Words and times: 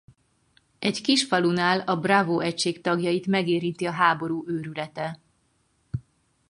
Egy 0.79 1.01
kis 1.01 1.23
falunál 1.25 1.79
a 1.79 1.99
Bravo 1.99 2.39
egység 2.39 2.81
tagjait 2.81 3.27
megérinti 3.27 3.85
a 3.85 3.91
háború 3.91 4.43
őrülete. 4.47 5.19